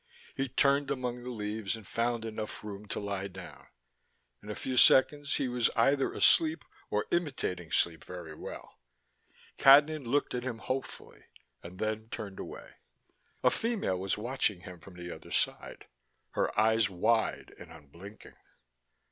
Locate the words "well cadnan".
8.33-10.07